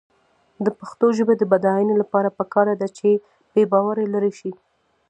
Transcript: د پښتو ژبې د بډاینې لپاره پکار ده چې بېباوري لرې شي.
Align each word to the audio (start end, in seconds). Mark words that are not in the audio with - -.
د 0.65 0.67
پښتو 0.79 1.05
ژبې 1.17 1.35
د 1.37 1.43
بډاینې 1.51 1.95
لپاره 2.01 2.35
پکار 2.39 2.67
ده 2.81 2.87
چې 2.97 3.09
بېباوري 3.53 4.05
لرې 4.13 4.31
شي. 4.39 4.51